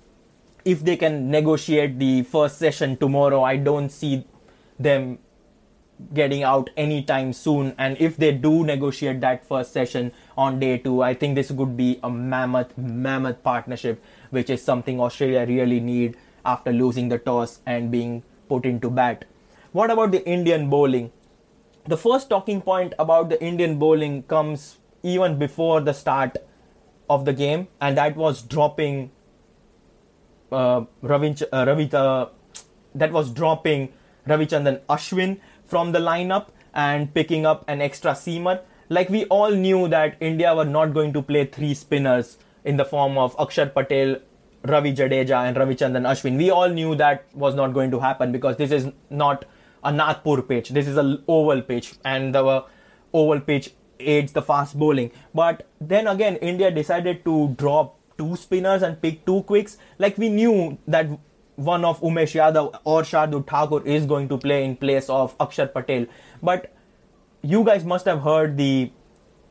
if 0.64 0.84
they 0.84 0.96
can 0.96 1.30
negotiate 1.30 1.98
the 1.98 2.22
first 2.22 2.58
session 2.58 2.96
tomorrow, 2.96 3.42
I 3.42 3.56
don't 3.56 3.90
see 3.90 4.24
them 4.78 5.18
getting 6.14 6.42
out 6.42 6.70
anytime 6.76 7.32
soon. 7.32 7.74
And 7.78 7.96
if 8.00 8.16
they 8.16 8.32
do 8.32 8.64
negotiate 8.64 9.20
that 9.20 9.44
first 9.44 9.72
session 9.72 10.12
on 10.36 10.58
day 10.58 10.78
two, 10.78 11.02
I 11.02 11.14
think 11.14 11.34
this 11.34 11.50
could 11.50 11.76
be 11.76 12.00
a 12.02 12.10
mammoth, 12.10 12.76
mammoth 12.76 13.42
partnership, 13.42 14.02
which 14.30 14.50
is 14.50 14.62
something 14.62 15.00
Australia 15.00 15.46
really 15.46 15.80
need 15.80 16.16
after 16.44 16.72
losing 16.72 17.08
the 17.08 17.18
toss 17.18 17.60
and 17.66 17.90
being 17.90 18.22
put 18.48 18.64
into 18.64 18.90
bat. 18.90 19.24
What 19.72 19.90
about 19.90 20.10
the 20.10 20.26
Indian 20.26 20.68
bowling? 20.68 21.12
The 21.86 21.96
first 21.96 22.28
talking 22.28 22.60
point 22.60 22.94
about 22.98 23.28
the 23.28 23.42
Indian 23.42 23.78
bowling 23.78 24.24
comes 24.24 24.78
even 25.02 25.38
before 25.38 25.80
the 25.80 25.92
start 25.92 26.36
of 27.14 27.24
the 27.24 27.32
game, 27.32 27.68
and 27.80 27.96
that 27.98 28.16
was 28.16 28.42
dropping 28.42 29.10
uh, 30.50 30.82
Ravinch- 31.02 31.48
uh, 31.52 31.64
Ravita, 31.64 32.30
that 32.94 33.12
was 33.12 33.30
dropping 33.30 33.92
Ravichandran 34.26 34.80
Ashwin 34.88 35.38
from 35.64 35.92
the 35.92 35.98
lineup 35.98 36.48
and 36.74 37.12
picking 37.14 37.46
up 37.46 37.64
an 37.68 37.80
extra 37.80 38.12
seamer. 38.12 38.60
Like 38.88 39.08
we 39.08 39.24
all 39.26 39.50
knew 39.50 39.88
that 39.88 40.16
India 40.20 40.54
were 40.54 40.64
not 40.64 40.92
going 40.94 41.12
to 41.14 41.22
play 41.22 41.46
three 41.46 41.74
spinners 41.74 42.36
in 42.64 42.76
the 42.76 42.84
form 42.84 43.18
of 43.18 43.36
Akshar 43.36 43.72
Patel, 43.74 44.16
Ravi 44.64 44.92
Jadeja, 44.94 45.48
and 45.48 45.56
Ravichandran 45.56 46.06
Ashwin. 46.12 46.36
We 46.36 46.50
all 46.50 46.68
knew 46.68 46.94
that 46.96 47.24
was 47.34 47.54
not 47.54 47.72
going 47.72 47.90
to 47.90 48.00
happen 48.00 48.32
because 48.32 48.56
this 48.56 48.70
is 48.70 48.88
not 49.10 49.44
a 49.82 49.92
Nagpur 49.92 50.42
pitch. 50.42 50.68
This 50.70 50.86
is 50.86 50.96
a 50.96 51.18
oval 51.26 51.62
pitch, 51.62 51.94
and 52.04 52.34
the 52.34 52.64
oval 53.12 53.40
pitch 53.40 53.72
aids 54.06 54.32
the 54.32 54.42
fast 54.42 54.78
bowling. 54.78 55.10
But 55.34 55.66
then 55.80 56.06
again, 56.06 56.36
India 56.36 56.70
decided 56.70 57.24
to 57.24 57.54
drop 57.58 57.98
two 58.18 58.36
spinners 58.36 58.82
and 58.82 59.00
pick 59.00 59.24
two 59.26 59.42
quicks. 59.42 59.78
Like 59.98 60.18
we 60.18 60.28
knew 60.28 60.78
that 60.86 61.06
one 61.56 61.84
of 61.84 62.00
Umesh 62.00 62.34
Yadav 62.34 62.80
or 62.84 63.02
Shardul 63.02 63.46
Thakur 63.46 63.86
is 63.86 64.06
going 64.06 64.28
to 64.28 64.38
play 64.38 64.64
in 64.64 64.76
place 64.76 65.08
of 65.08 65.36
Akshar 65.38 65.72
Patel. 65.72 66.06
But 66.42 66.74
you 67.42 67.64
guys 67.64 67.84
must 67.84 68.06
have 68.06 68.22
heard 68.22 68.56
the 68.56 68.90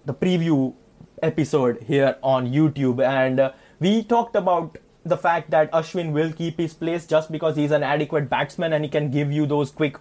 the 0.05 0.13
preview 0.13 0.73
episode 1.21 1.83
here 1.83 2.15
on 2.23 2.51
YouTube, 2.51 3.05
and 3.05 3.39
uh, 3.39 3.51
we 3.79 4.03
talked 4.03 4.35
about 4.35 4.77
the 5.03 5.17
fact 5.17 5.49
that 5.51 5.71
Ashwin 5.71 6.11
will 6.11 6.31
keep 6.31 6.57
his 6.57 6.73
place 6.73 7.05
just 7.07 7.31
because 7.31 7.55
he's 7.55 7.71
an 7.71 7.83
adequate 7.83 8.29
batsman 8.29 8.73
and 8.73 8.83
he 8.83 8.89
can 8.89 9.09
give 9.09 9.31
you 9.31 9.45
those 9.45 9.71
quick 9.71 9.97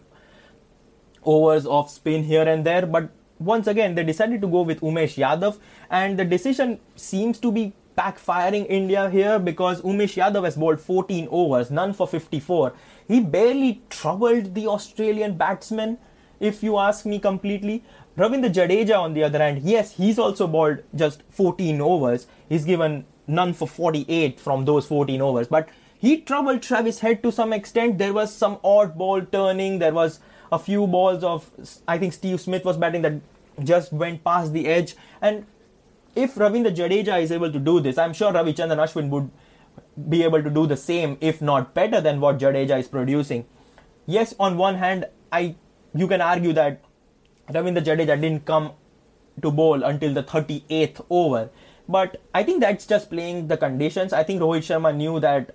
overs 1.25 1.67
of 1.67 1.91
spin 1.91 2.25
here 2.25 2.43
and 2.43 2.65
there. 2.65 2.87
But 2.87 3.11
once 3.41 3.67
again, 3.67 3.95
they 3.95 4.05
decided 4.05 4.41
to 4.43 4.47
go 4.47 4.61
with 4.63 4.81
Umesh 4.81 5.17
Yadav, 5.17 5.59
and 5.91 6.19
the 6.19 6.25
decision 6.25 6.79
seems 6.95 7.39
to 7.41 7.51
be 7.51 7.73
backfiring 7.97 8.67
India 8.69 9.11
here 9.11 9.39
because 9.39 9.81
Umesh 9.83 10.17
Yadav 10.17 10.45
has 10.45 10.57
bowled 10.57 10.81
14 10.81 11.29
overs, 11.31 11.71
none 11.71 11.93
for 11.93 12.07
54. 12.07 12.73
He 13.09 13.21
barely 13.21 13.83
troubled 13.91 14.55
the 14.55 14.67
Australian 14.67 15.37
batsmen, 15.37 15.99
if 16.39 16.63
you 16.63 16.79
ask 16.79 17.05
me 17.07 17.19
completely. 17.19 17.83
Ravindra 18.17 18.53
Jadeja, 18.53 18.99
on 18.99 19.15
the 19.15 19.25
other 19.25 19.39
hand, 19.39 19.63
yes, 19.63 19.93
he's 19.93 20.19
also 20.19 20.47
bowled 20.47 20.79
just 20.95 21.23
14 21.31 21.81
overs. 21.81 22.27
He's 22.49 22.65
given 22.65 23.05
none 23.27 23.55
for 23.55 23.67
48 23.67 24.39
from 24.39 24.65
those 24.65 24.87
14 24.87 25.21
overs, 25.21 25.49
but 25.49 25.69
he 25.99 26.21
troubled 26.23 26.63
Travis 26.63 27.01
Head 27.01 27.23
to 27.23 27.31
some 27.31 27.53
extent. 27.53 27.99
There 27.99 28.15
was 28.15 28.35
some 28.35 28.59
odd 28.65 28.97
ball 28.97 29.21
turning. 29.21 29.79
There 29.79 29.93
was 29.93 30.21
a 30.53 30.59
few 30.59 30.87
balls 30.87 31.23
of, 31.23 31.49
I 31.87 31.99
think 31.99 32.13
Steve 32.13 32.41
Smith 32.41 32.65
was 32.65 32.77
batting 32.77 33.03
that 33.03 33.21
just 33.63 33.93
went 33.93 34.25
past 34.25 34.53
the 34.53 34.67
edge. 34.67 34.97
And 35.21 35.47
if 36.15 36.35
Ravindra 36.35 36.75
Jadeja 36.75 37.21
is 37.21 37.31
able 37.31 37.53
to 37.53 37.59
do 37.59 37.81
this, 37.81 37.99
I'm 37.99 38.13
sure 38.13 38.33
Ravichandran 38.33 38.79
Ashwin 38.79 39.09
would 39.11 39.31
be 40.09 40.23
able 40.25 40.43
to 40.43 40.51
do 40.51 40.67
the 40.67 40.77
same, 40.77 41.19
if 41.21 41.41
not 41.41 41.75
better 41.75 42.01
than 42.01 42.21
what 42.21 42.39
Jadeja 42.39 42.79
is 42.79 42.89
producing. 42.89 43.47
Yes, 44.07 44.35
on 44.41 44.57
one 44.57 44.77
hand, 44.77 45.07
I 45.31 45.55
you 45.95 46.07
can 46.09 46.21
argue 46.21 46.53
that 46.53 46.83
Ravindra 47.49 47.85
Jadeja 47.85 48.21
didn't 48.21 48.45
come 48.45 48.73
to 49.43 49.51
bowl 49.51 49.83
until 49.83 50.15
the 50.15 50.23
38th 50.23 51.05
over, 51.11 51.51
but 51.89 52.21
I 52.35 52.43
think 52.43 52.61
that's 52.61 52.87
just 52.87 53.11
playing 53.11 53.49
the 53.49 53.57
conditions. 53.57 54.13
I 54.13 54.23
think 54.23 54.41
Rohit 54.41 54.63
Sharma 54.63 54.95
knew 54.95 55.19
that 55.21 55.55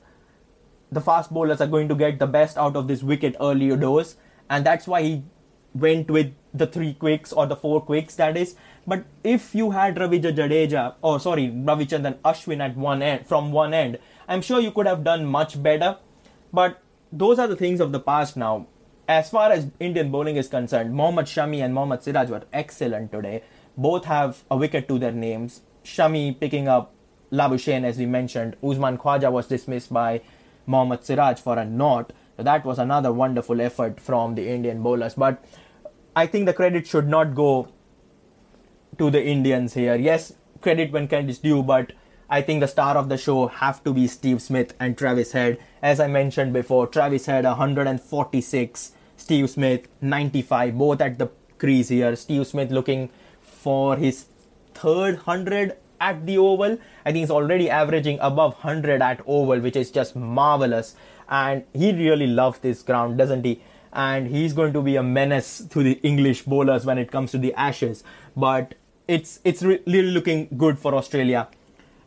the 0.91 1.01
fast 1.01 1.31
bowlers 1.31 1.61
are 1.61 1.67
going 1.67 1.87
to 1.89 1.95
get 1.95 2.19
the 2.19 2.27
best 2.27 2.57
out 2.57 2.75
of 2.75 2.87
this 2.87 3.03
wicket 3.03 3.35
early 3.39 3.75
doors, 3.75 4.17
and 4.49 4.65
that's 4.65 4.87
why 4.87 5.01
he 5.01 5.23
went 5.73 6.09
with 6.09 6.33
the 6.53 6.65
three 6.67 6.93
quicks 6.93 7.33
or 7.33 7.45
the 7.45 7.55
four 7.55 7.81
quicks 7.81 8.15
that 8.15 8.37
is. 8.37 8.55
But 8.87 9.05
if 9.23 9.53
you 9.53 9.71
had 9.71 9.95
Ravindra 9.95 10.35
Jadeja, 10.35 10.95
or 11.01 11.19
sorry, 11.19 11.47
Ravichandran 11.47 12.19
Ashwin 12.19 12.61
at 12.61 12.77
one 12.77 13.01
end 13.01 13.27
from 13.27 13.51
one 13.51 13.73
end, 13.73 13.99
I'm 14.27 14.41
sure 14.41 14.59
you 14.59 14.71
could 14.71 14.85
have 14.85 15.03
done 15.03 15.25
much 15.25 15.61
better. 15.61 15.97
But 16.53 16.81
those 17.11 17.39
are 17.39 17.47
the 17.47 17.55
things 17.55 17.79
of 17.79 17.91
the 17.91 17.99
past 17.99 18.37
now. 18.37 18.67
As 19.07 19.29
far 19.29 19.51
as 19.51 19.67
Indian 19.79 20.09
bowling 20.11 20.35
is 20.35 20.47
concerned, 20.47 20.93
Mohammad 20.93 21.25
Shami 21.25 21.63
and 21.63 21.73
Mohammad 21.73 22.03
Siraj 22.03 22.29
were 22.29 22.43
excellent 22.53 23.11
today. 23.11 23.43
Both 23.77 24.05
have 24.05 24.43
a 24.49 24.57
wicket 24.57 24.87
to 24.87 24.97
their 24.97 25.11
names. 25.11 25.61
Shami 25.83 26.39
picking 26.39 26.67
up 26.67 26.93
Labuschagne, 27.31 27.83
as 27.83 27.97
we 27.97 28.05
mentioned. 28.05 28.55
Usman 28.63 28.97
Khawaja 28.97 29.31
was 29.31 29.47
dismissed 29.47 29.93
by 29.93 30.21
Mohammad 30.65 31.03
Siraj 31.03 31.39
for 31.39 31.57
a 31.57 31.65
not. 31.65 32.13
So 32.37 32.43
that 32.43 32.65
was 32.65 32.79
another 32.79 33.11
wonderful 33.11 33.61
effort 33.61 33.99
from 33.99 34.35
the 34.35 34.49
Indian 34.49 34.83
bowlers. 34.83 35.15
But 35.15 35.43
I 36.15 36.27
think 36.27 36.45
the 36.45 36.53
credit 36.53 36.87
should 36.87 37.07
not 37.07 37.35
go 37.35 37.69
to 38.97 39.09
the 39.09 39.23
Indians 39.23 39.73
here. 39.73 39.95
Yes, 39.95 40.33
credit 40.61 40.91
when 40.91 41.07
credit 41.07 41.29
is 41.29 41.39
due, 41.39 41.63
but 41.63 41.93
I 42.29 42.41
think 42.41 42.61
the 42.61 42.67
star 42.67 42.97
of 42.97 43.09
the 43.09 43.17
show 43.17 43.47
have 43.47 43.83
to 43.83 43.93
be 43.93 44.07
Steve 44.07 44.41
Smith 44.41 44.73
and 44.79 44.97
Travis 44.97 45.31
Head. 45.31 45.59
As 45.81 45.99
I 45.99 46.07
mentioned 46.07 46.53
before, 46.53 46.87
Travis 46.87 47.25
Head 47.25 47.45
146, 47.45 48.91
Steve 49.17 49.49
Smith 49.49 49.87
95, 50.01 50.77
both 50.77 51.01
at 51.01 51.19
the 51.19 51.29
crease 51.57 51.89
here. 51.89 52.15
Steve 52.15 52.47
Smith 52.47 52.71
looking 52.71 53.09
for 53.41 53.95
his 53.95 54.25
third 54.73 55.15
100 55.15 55.77
at 56.01 56.25
the 56.25 56.37
Oval. 56.37 56.77
I 57.05 57.11
think 57.11 57.23
he's 57.23 57.31
already 57.31 57.69
averaging 57.69 58.19
above 58.19 58.53
100 58.53 59.01
at 59.01 59.21
Oval, 59.25 59.59
which 59.59 59.75
is 59.75 59.91
just 59.91 60.15
marvelous. 60.15 60.95
And 61.29 61.63
he 61.73 61.91
really 61.91 62.27
loves 62.27 62.59
this 62.59 62.81
ground, 62.83 63.17
doesn't 63.17 63.45
he? 63.45 63.61
And 63.93 64.27
he's 64.27 64.53
going 64.53 64.73
to 64.73 64.81
be 64.81 64.95
a 64.97 65.03
menace 65.03 65.65
to 65.69 65.83
the 65.83 65.93
English 66.03 66.43
bowlers 66.43 66.85
when 66.85 66.97
it 66.97 67.11
comes 67.11 67.31
to 67.31 67.37
the 67.37 67.53
Ashes. 67.53 68.03
But 68.35 68.75
it's 69.07 69.39
it's 69.43 69.63
really 69.63 70.01
looking 70.01 70.47
good 70.57 70.79
for 70.79 70.95
Australia, 70.95 71.47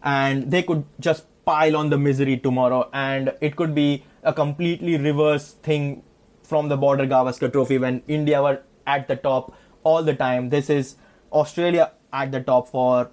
and 0.02 0.50
they 0.50 0.62
could 0.62 0.84
just 1.00 1.24
pile 1.44 1.76
on 1.76 1.90
the 1.90 1.98
misery 1.98 2.36
tomorrow, 2.36 2.90
and 2.92 3.32
it 3.40 3.56
could 3.56 3.74
be 3.74 4.04
a 4.22 4.32
completely 4.32 4.96
reverse 4.98 5.52
thing 5.62 6.02
from 6.42 6.68
the 6.68 6.76
Border 6.76 7.06
Gavaskar 7.06 7.52
Trophy 7.52 7.78
when 7.78 8.02
India 8.08 8.42
were 8.42 8.60
at 8.86 9.06
the 9.08 9.16
top 9.16 9.54
all 9.84 10.02
the 10.02 10.14
time. 10.14 10.48
This 10.50 10.68
is 10.70 10.96
Australia 11.32 11.92
at 12.12 12.32
the 12.32 12.40
top 12.40 12.68
for 12.68 13.10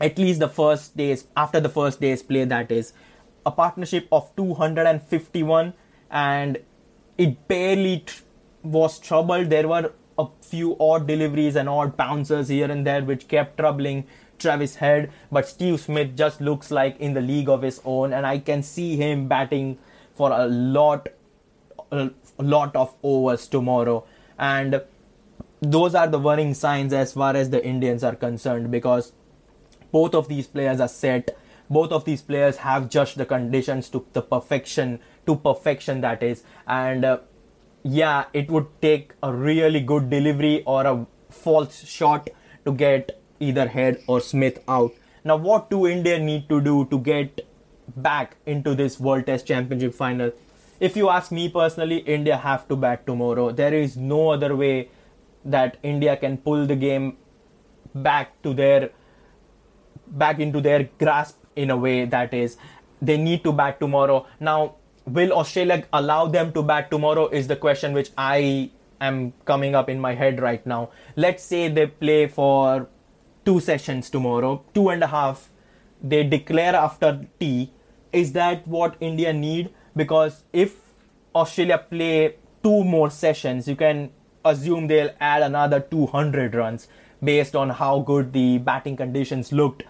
at 0.00 0.18
least 0.18 0.38
the 0.38 0.48
first 0.48 0.96
days 0.96 1.26
after 1.36 1.60
the 1.60 1.68
first 1.68 2.00
day's 2.00 2.22
play 2.22 2.44
that 2.44 2.70
is 2.70 2.92
a 3.44 3.50
partnership 3.50 4.08
of 4.12 4.34
251 4.36 5.74
and 6.10 6.58
it 7.16 7.48
barely 7.48 8.04
was 8.62 8.98
troubled. 8.98 9.50
There 9.50 9.68
were 9.68 9.92
a 10.18 10.26
few 10.42 10.76
odd 10.80 11.06
deliveries 11.06 11.56
and 11.56 11.68
odd 11.68 11.96
bouncers 11.96 12.48
here 12.48 12.70
and 12.70 12.86
there 12.86 13.02
which 13.02 13.28
kept 13.28 13.58
troubling 13.58 14.06
Travis 14.38 14.76
Head 14.76 15.10
but 15.30 15.46
Steve 15.46 15.80
Smith 15.80 16.16
just 16.16 16.40
looks 16.40 16.70
like 16.70 16.98
in 17.00 17.14
the 17.14 17.20
league 17.20 17.48
of 17.48 17.62
his 17.62 17.80
own 17.84 18.12
and 18.12 18.26
I 18.26 18.38
can 18.38 18.62
see 18.62 18.96
him 18.96 19.28
batting 19.28 19.78
for 20.14 20.32
a 20.32 20.46
lot 20.46 21.08
a 21.90 22.10
lot 22.38 22.76
of 22.76 22.94
overs 23.02 23.46
tomorrow. 23.48 24.04
And 24.38 24.82
those 25.60 25.94
are 25.94 26.06
the 26.06 26.18
warning 26.18 26.54
signs 26.54 26.92
as 26.92 27.12
far 27.12 27.34
as 27.34 27.50
the 27.50 27.64
Indians 27.64 28.04
are 28.04 28.14
concerned 28.14 28.70
because 28.70 29.12
both 29.90 30.14
of 30.14 30.28
these 30.28 30.46
players 30.46 30.80
are 30.80 30.88
set 30.88 31.36
both 31.70 31.92
of 31.92 32.04
these 32.04 32.22
players 32.22 32.58
have 32.58 32.88
judged 32.88 33.16
the 33.16 33.26
conditions 33.26 33.88
to 33.90 34.04
the 34.12 34.22
perfection 34.22 35.00
to 35.26 35.36
perfection 35.36 36.00
that 36.00 36.22
is. 36.22 36.42
And 36.66 37.04
uh, 37.04 37.18
yeah 37.82 38.24
it 38.32 38.50
would 38.50 38.66
take 38.82 39.14
a 39.22 39.32
really 39.32 39.80
good 39.80 40.10
delivery 40.10 40.62
or 40.64 40.86
a 40.86 41.06
false 41.30 41.84
shot 41.84 42.28
to 42.64 42.72
get 42.72 43.20
either 43.40 43.68
head 43.68 44.02
or 44.06 44.20
smith 44.20 44.58
out. 44.68 44.92
Now 45.24 45.36
what 45.36 45.70
do 45.70 45.86
india 45.86 46.18
need 46.18 46.48
to 46.48 46.60
do 46.60 46.84
to 46.86 46.98
get 46.98 47.46
back 47.96 48.36
into 48.46 48.74
this 48.74 48.98
world 49.00 49.26
test 49.26 49.46
championship 49.46 49.94
final? 49.94 50.32
If 50.80 50.96
you 50.96 51.08
ask 51.08 51.32
me 51.32 51.48
personally 51.48 51.98
india 51.98 52.36
have 52.36 52.68
to 52.68 52.76
bat 52.76 53.06
tomorrow. 53.06 53.50
There 53.50 53.74
is 53.74 53.96
no 53.96 54.30
other 54.30 54.54
way 54.56 54.90
that 55.44 55.76
india 55.82 56.16
can 56.16 56.36
pull 56.38 56.66
the 56.66 56.76
game 56.76 57.16
back 57.94 58.40
to 58.42 58.54
their 58.54 58.90
back 60.06 60.40
into 60.40 60.60
their 60.60 60.88
grasp 60.98 61.36
in 61.58 61.70
a 61.70 61.76
way 61.76 62.04
that 62.16 62.32
is 62.32 62.56
they 63.00 63.16
need 63.16 63.44
to 63.44 63.52
bat 63.52 63.78
tomorrow. 63.80 64.26
Now, 64.40 64.74
will 65.06 65.32
Australia 65.32 65.84
allow 65.92 66.26
them 66.26 66.52
to 66.52 66.62
bat 66.62 66.90
tomorrow 66.90 67.28
is 67.28 67.48
the 67.48 67.56
question 67.56 67.92
which 67.92 68.10
I 68.16 68.70
am 69.00 69.32
coming 69.44 69.74
up 69.74 69.88
in 69.88 70.00
my 70.00 70.14
head 70.14 70.40
right 70.40 70.64
now. 70.66 70.90
Let's 71.16 71.44
say 71.44 71.68
they 71.68 71.86
play 71.86 72.26
for 72.26 72.88
two 73.44 73.60
sessions 73.60 74.10
tomorrow, 74.10 74.64
two 74.74 74.88
and 74.90 75.02
a 75.02 75.06
half. 75.06 75.48
They 76.02 76.24
declare 76.24 76.74
after 76.74 77.26
tea. 77.40 77.72
Is 78.12 78.32
that 78.32 78.66
what 78.66 78.96
India 79.00 79.32
need? 79.32 79.70
Because 79.96 80.44
if 80.52 80.76
Australia 81.34 81.78
play 81.78 82.36
two 82.62 82.84
more 82.84 83.10
sessions, 83.10 83.68
you 83.68 83.76
can 83.76 84.10
assume 84.44 84.86
they'll 84.86 85.14
add 85.20 85.42
another 85.42 85.80
200 85.80 86.54
runs 86.54 86.88
based 87.22 87.56
on 87.56 87.70
how 87.70 88.00
good 88.00 88.32
the 88.32 88.58
batting 88.58 88.96
conditions 88.96 89.52
looked 89.52 89.82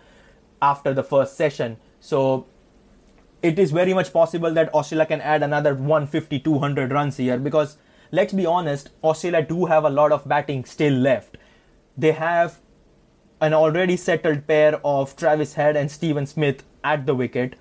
after 0.61 0.95
the 0.95 1.03
first 1.03 1.37
session. 1.37 1.77
So 2.01 2.47
it 3.43 3.59
is 3.59 3.71
very 3.71 3.95
much 3.95 4.13
possible 4.13 4.53
that 4.53 4.73
Australia 4.75 5.07
can 5.07 5.21
add 5.21 5.43
another 5.43 5.75
150 5.75 6.39
200 6.41 6.93
runs 6.93 7.17
here 7.17 7.39
because 7.39 7.77
let's 8.11 8.33
be 8.33 8.47
honest, 8.47 8.91
Australia 9.03 9.43
do 9.43 9.67
have 9.67 9.85
a 9.85 9.91
lot 9.91 10.13
of 10.13 10.27
batting 10.27 10.65
still 10.65 10.95
left. 10.95 11.37
They 11.97 12.13
have 12.13 12.61
an 13.41 13.55
already 13.55 13.97
settled 13.97 14.47
pair 14.47 14.81
of 14.85 15.15
Travis 15.17 15.55
Head 15.55 15.77
and 15.77 15.91
Steven 15.91 16.27
Smith 16.27 16.65
at 16.83 17.07
the 17.07 17.15
wicket. 17.15 17.55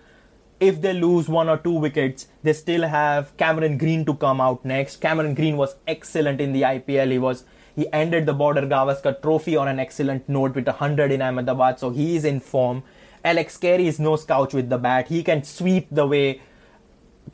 If 0.60 0.82
they 0.82 0.94
lose 0.94 1.30
one 1.30 1.50
or 1.50 1.58
two 1.58 1.74
wickets, 1.74 2.28
they 2.42 2.54
still 2.54 2.88
have 2.88 3.36
Cameron 3.38 3.78
Green 3.78 4.06
to 4.06 4.16
come 4.16 4.42
out 4.42 4.66
next. 4.66 5.02
Cameron 5.02 5.36
Green 5.36 5.56
was 5.56 5.76
excellent 5.88 6.42
in 6.42 6.52
the 6.52 6.64
IPL. 6.64 7.12
He 7.12 7.20
was 7.20 7.44
he 7.78 7.88
ended 7.94 8.26
the 8.26 8.34
Border 8.34 8.64
Gavaskar 8.64 9.22
Trophy 9.22 9.56
on 9.56 9.68
an 9.68 9.80
excellent 9.80 10.28
note 10.28 10.56
with 10.56 10.66
100 10.66 11.12
in 11.12 11.22
Ahmedabad, 11.22 11.80
so 11.80 11.92
he 11.92 12.16
is 12.16 12.26
in 12.26 12.40
form. 12.40 12.82
Alex 13.24 13.56
Carey 13.56 13.86
is 13.86 14.00
no 14.00 14.16
slouch 14.16 14.56
with 14.56 14.68
the 14.70 14.80
bat. 14.80 15.10
He 15.10 15.22
can 15.22 15.44
sweep 15.44 15.88
the 15.92 16.08
way 16.08 16.42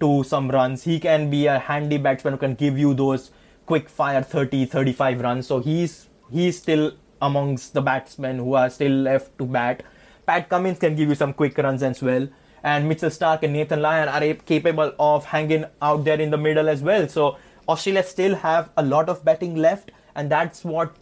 to 0.02 0.26
some 0.26 0.52
runs. 0.52 0.84
He 0.84 1.00
can 1.00 1.30
be 1.30 1.46
a 1.46 1.60
handy 1.60 1.98
batsman 1.98 2.34
who 2.34 2.40
can 2.40 2.56
give 2.56 2.78
you 2.78 2.94
those 2.94 3.32
quick 3.66 3.88
fire 3.88 4.22
30, 4.22 4.66
35 4.66 5.22
runs. 5.22 5.48
So 5.48 5.62
he's 5.62 6.08
he's 6.30 6.60
still 6.60 6.92
amongst 7.22 7.74
the 7.74 7.82
batsmen 7.82 8.38
who 8.40 8.56
are 8.56 8.70
still 8.70 8.92
left 8.92 9.38
to 9.38 9.46
bat. 9.46 9.82
Pat 10.26 10.50
Cummins 10.50 10.78
can 10.78 10.98
give 10.98 11.08
you 11.08 11.16
some 11.16 11.34
quick 11.34 11.58
runs 11.58 11.82
as 11.84 12.04
well. 12.04 12.28
And 12.64 12.90
Mitchell 12.90 13.10
Starc 13.10 13.44
and 13.44 13.54
Nathan 13.54 13.82
Lyon 13.82 14.10
are 14.10 14.34
capable 14.46 14.94
of 15.00 15.24
hanging 15.24 15.66
out 15.82 16.04
there 16.04 16.20
in 16.20 16.32
the 16.32 16.38
middle 16.38 16.68
as 16.68 16.82
well. 16.82 17.08
So 17.08 17.38
Australia 17.70 18.04
still 18.04 18.36
have 18.36 18.72
a 18.76 18.84
lot 18.84 19.08
of 19.08 19.24
batting 19.24 19.56
left 19.56 19.92
and 20.16 20.30
that's 20.30 20.64
what 20.64 20.96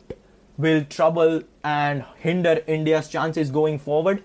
will 0.57 0.83
trouble 0.85 1.41
and 1.63 2.05
hinder 2.17 2.61
India's 2.67 3.07
chances 3.07 3.49
going 3.49 3.79
forward. 3.79 4.23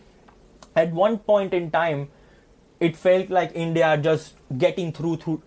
At 0.75 0.93
one 0.93 1.19
point 1.19 1.55
in 1.55 1.71
time, 1.71 2.09
it 2.81 2.97
felt 2.97 3.31
like 3.31 3.53
India 3.55 3.97
just 3.97 4.35
getting 4.59 4.93
through 4.93 5.17
through 5.17 5.43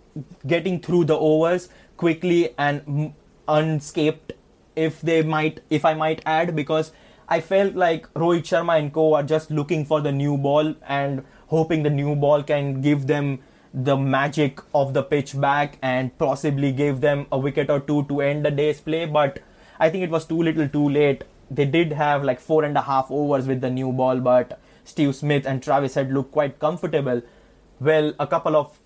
getting 0.48 0.80
through 0.80 1.06
the 1.06 1.18
overs 1.18 1.70
quickly 1.98 2.54
and 2.58 3.14
unscathed 3.48 4.34
if 4.76 5.02
they 5.02 5.22
might, 5.22 5.62
if 5.70 5.86
I 5.86 5.94
might 5.94 6.22
add, 6.26 6.56
because 6.56 6.92
I 7.28 7.42
felt 7.42 7.76
like 7.76 8.12
Rohit 8.14 8.44
Sharma 8.44 8.80
and 8.80 8.94
co 8.94 9.14
are 9.14 9.24
just 9.24 9.52
looking 9.52 9.86
for 9.86 10.02
the 10.02 10.12
new 10.12 10.38
ball 10.38 10.74
and 10.88 11.24
hoping 11.48 11.84
the 11.84 11.90
new 11.90 12.16
ball 12.16 12.42
can 12.44 12.82
give 12.82 13.08
them 13.08 13.40
the 13.74 13.96
magic 13.96 14.60
of 14.74 14.94
the 14.94 15.04
pitch 15.04 15.40
back 15.40 15.78
and 15.82 16.18
possibly 16.18 16.72
gave 16.72 17.02
them 17.02 17.28
a 17.32 17.38
wicket 17.38 17.70
or 17.70 17.80
two 17.80 18.04
to 18.06 18.22
end 18.22 18.46
the 18.46 18.52
day's 18.52 18.82
play. 18.82 19.06
But 19.06 19.40
I 19.80 19.90
think 19.90 20.04
it 20.04 20.10
was 20.10 20.26
too 20.26 20.42
little 20.42 20.68
too 20.68 20.90
late. 20.90 21.24
They 21.52 21.66
did 21.66 21.94
have 21.94 22.24
like 22.24 22.40
four 22.40 22.64
and 22.64 22.78
a 22.78 22.82
half 22.82 23.10
overs 23.10 23.48
with 23.48 23.62
the 23.62 23.70
new 23.70 23.92
ball, 23.92 24.20
but 24.20 24.60
Steve 24.84 25.16
Smith 25.16 25.46
and 25.46 25.62
Travis 25.62 25.96
Head 25.96 26.12
looked 26.12 26.32
quite 26.32 26.60
comfortable. 26.60 27.22
Well, 27.80 28.14
a 28.20 28.28
couple 28.28 28.56
of 28.56 28.80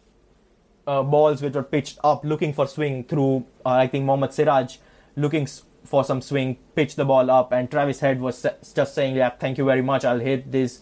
uh, 0.86 1.02
balls 1.04 1.42
which 1.42 1.54
were 1.54 1.64
pitched 1.64 2.00
up 2.04 2.24
looking 2.26 2.54
for 2.54 2.68
swing 2.68 3.06
through, 3.06 3.46
uh, 3.66 3.70
I 3.70 3.88
think 3.88 4.06
Mohammad 4.06 4.34
Siraj 4.34 4.78
looking 5.16 5.48
for 5.86 6.04
some 6.04 6.22
swing, 6.22 6.58
pitched 6.76 6.96
the 6.96 7.06
ball 7.06 7.30
up, 7.30 7.52
and 7.52 7.70
Travis 7.70 8.00
Head 8.00 8.22
was 8.22 8.46
just 8.76 8.96
saying, 8.96 9.16
"Yeah, 9.16 9.30
thank 9.30 9.58
you 9.58 9.66
very 9.66 9.82
much. 9.82 10.06
I'll 10.06 10.20
hit 10.20 10.52
this 10.52 10.82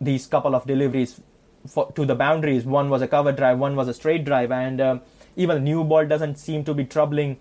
these 0.00 0.26
couple 0.26 0.54
of 0.54 0.66
deliveries 0.66 1.20
for, 1.66 1.90
to 1.92 2.04
the 2.04 2.14
boundaries. 2.14 2.64
One 2.64 2.90
was 2.90 3.02
a 3.02 3.08
cover 3.08 3.32
drive, 3.32 3.58
one 3.58 3.76
was 3.76 3.88
a 3.88 3.94
straight 3.94 4.24
drive, 4.24 4.50
and 4.52 4.80
uh, 4.80 4.98
even 5.36 5.64
new 5.64 5.84
ball 5.84 6.06
doesn't 6.06 6.36
seem 6.36 6.64
to 6.64 6.74
be 6.74 6.84
troubling 6.84 7.38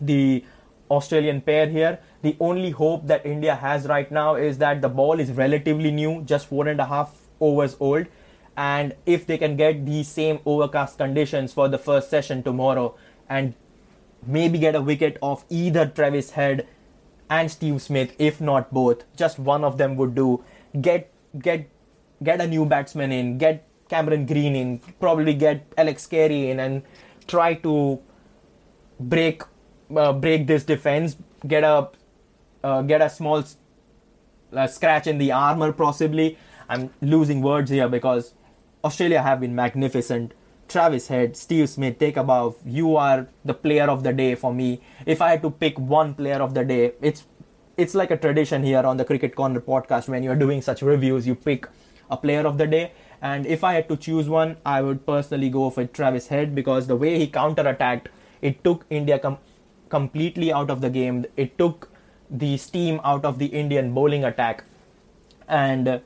the 0.00 0.44
Australian 0.90 1.40
pair 1.40 1.66
here. 1.66 1.98
The 2.22 2.36
only 2.38 2.70
hope 2.70 3.06
that 3.06 3.24
India 3.26 3.54
has 3.54 3.86
right 3.86 4.10
now 4.10 4.34
is 4.34 4.58
that 4.58 4.80
the 4.80 4.88
ball 4.88 5.18
is 5.18 5.32
relatively 5.32 5.90
new, 5.90 6.22
just 6.22 6.48
four 6.48 6.68
and 6.68 6.80
a 6.80 6.86
half 6.86 7.16
overs 7.40 7.76
old, 7.80 8.06
and 8.56 8.94
if 9.06 9.26
they 9.26 9.38
can 9.38 9.56
get 9.56 9.86
the 9.86 10.02
same 10.02 10.38
overcast 10.44 10.98
conditions 10.98 11.52
for 11.52 11.68
the 11.68 11.78
first 11.78 12.10
session 12.10 12.42
tomorrow 12.42 12.94
and 13.28 13.54
maybe 14.26 14.58
get 14.58 14.74
a 14.74 14.80
wicket 14.80 15.16
of 15.22 15.44
either 15.48 15.86
Travis 15.86 16.32
Head 16.32 16.66
and 17.30 17.50
Steve 17.50 17.80
Smith, 17.80 18.14
if 18.18 18.40
not 18.40 18.72
both, 18.72 19.04
just 19.16 19.38
one 19.38 19.64
of 19.64 19.78
them 19.78 19.96
would 19.96 20.14
do. 20.14 20.44
Get 20.80 21.10
get 21.38 21.68
get 22.22 22.40
a 22.40 22.46
new 22.46 22.64
batsman 22.66 23.12
in, 23.12 23.38
get 23.38 23.66
Cameron 23.88 24.26
Green 24.26 24.56
in, 24.56 24.78
probably 25.00 25.34
get 25.34 25.66
Alex 25.76 26.06
Carey 26.06 26.50
in, 26.50 26.60
and 26.60 26.82
try 27.26 27.54
to 27.54 28.00
break 28.98 29.42
uh, 29.94 30.12
break 30.12 30.46
this 30.46 30.64
defense. 30.64 31.16
Get 31.46 31.64
a 31.64 31.88
uh, 32.62 32.82
get 32.82 33.00
a 33.02 33.10
small 33.10 33.44
uh, 34.52 34.66
scratch 34.66 35.06
in 35.06 35.18
the 35.18 35.32
armor, 35.32 35.72
possibly. 35.72 36.38
I'm 36.68 36.90
losing 37.00 37.42
words 37.42 37.70
here 37.70 37.88
because 37.88 38.34
Australia 38.84 39.22
have 39.22 39.40
been 39.40 39.54
magnificent. 39.54 40.32
Travis 40.68 41.08
Head, 41.08 41.36
Steve 41.36 41.68
Smith, 41.68 41.98
take 41.98 42.16
above. 42.16 42.56
You 42.64 42.96
are 42.96 43.26
the 43.44 43.52
player 43.52 43.90
of 43.90 44.04
the 44.04 44.12
day 44.12 44.34
for 44.34 44.54
me. 44.54 44.80
If 45.04 45.20
I 45.20 45.30
had 45.30 45.42
to 45.42 45.50
pick 45.50 45.78
one 45.78 46.14
player 46.14 46.40
of 46.40 46.54
the 46.54 46.64
day, 46.64 46.92
it's 47.02 47.26
it's 47.76 47.94
like 47.94 48.10
a 48.10 48.16
tradition 48.16 48.62
here 48.62 48.80
on 48.80 48.96
the 48.96 49.04
Cricket 49.04 49.34
Corner 49.34 49.60
podcast. 49.60 50.08
When 50.08 50.22
you're 50.22 50.36
doing 50.36 50.62
such 50.62 50.82
reviews, 50.82 51.26
you 51.26 51.34
pick 51.34 51.66
a 52.12 52.16
player 52.16 52.46
of 52.46 52.58
the 52.58 52.66
day. 52.66 52.92
And 53.20 53.46
if 53.46 53.64
I 53.64 53.74
had 53.74 53.88
to 53.88 53.96
choose 53.96 54.28
one, 54.28 54.56
I 54.66 54.82
would 54.82 55.06
personally 55.06 55.48
go 55.48 55.70
for 55.70 55.86
Travis 55.86 56.28
Head 56.28 56.54
because 56.54 56.86
the 56.86 56.96
way 56.96 57.18
he 57.18 57.26
counter-attacked, 57.26 58.08
it 58.40 58.62
took 58.64 58.84
India 58.90 59.18
com- 59.18 59.38
completely 59.88 60.52
out 60.52 60.70
of 60.70 60.80
the 60.80 60.90
game. 60.90 61.26
It 61.36 61.56
took 61.56 61.88
the 62.28 62.56
steam 62.56 63.00
out 63.04 63.24
of 63.24 63.38
the 63.38 63.46
Indian 63.46 63.92
bowling 63.94 64.24
attack, 64.24 64.64
and 65.46 66.00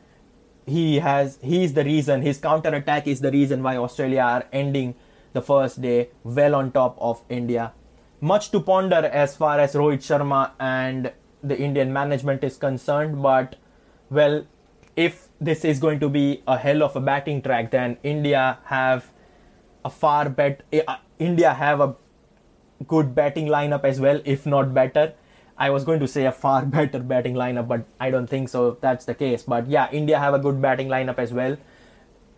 he 0.66 0.98
has 0.98 1.38
he's 1.42 1.74
the 1.74 1.84
reason 1.84 2.22
his 2.22 2.38
counter 2.38 2.74
attack 2.74 3.06
is 3.06 3.20
the 3.20 3.30
reason 3.30 3.62
why 3.62 3.76
Australia 3.76 4.20
are 4.20 4.44
ending 4.52 4.94
the 5.32 5.40
first 5.40 5.80
day 5.80 6.08
well 6.24 6.56
on 6.56 6.72
top 6.72 6.98
of 7.00 7.22
India. 7.28 7.72
Much 8.20 8.50
to 8.50 8.60
ponder 8.60 9.06
as 9.22 9.36
far 9.36 9.60
as 9.60 9.74
Rohit 9.74 10.02
Sharma 10.08 10.50
and 10.58 11.12
the 11.42 11.56
Indian 11.56 11.92
management 11.92 12.42
is 12.42 12.56
concerned, 12.56 13.22
but 13.22 13.56
well, 14.10 14.44
if 14.96 15.25
this 15.40 15.64
is 15.64 15.78
going 15.78 16.00
to 16.00 16.08
be 16.08 16.42
a 16.46 16.56
hell 16.56 16.82
of 16.82 16.96
a 16.96 17.00
batting 17.00 17.42
track, 17.42 17.70
then 17.70 17.98
India 18.02 18.58
have 18.64 19.12
a 19.84 19.90
far 19.90 20.28
bet. 20.28 20.62
Uh, 20.72 20.96
India 21.18 21.52
have 21.52 21.80
a 21.80 21.94
good 22.86 23.14
batting 23.14 23.46
lineup 23.46 23.84
as 23.84 24.00
well, 24.00 24.20
if 24.24 24.46
not 24.46 24.72
better. 24.74 25.14
I 25.58 25.70
was 25.70 25.84
going 25.84 26.00
to 26.00 26.08
say 26.08 26.26
a 26.26 26.32
far 26.32 26.64
better 26.76 26.98
batting 26.98 27.34
lineup, 27.34 27.68
but 27.68 27.84
I 28.00 28.10
don't 28.10 28.26
think 28.26 28.48
so. 28.48 28.78
That's 28.80 29.04
the 29.04 29.14
case. 29.14 29.42
But 29.42 29.68
yeah, 29.68 29.90
India 29.90 30.18
have 30.18 30.34
a 30.34 30.38
good 30.38 30.60
batting 30.60 30.88
lineup 30.88 31.18
as 31.18 31.32
well, 31.32 31.56